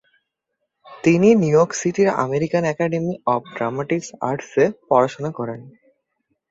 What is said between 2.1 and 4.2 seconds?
American academy of dramatic